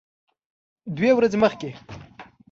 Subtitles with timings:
[0.95, 1.69] دوه ورځې مخکې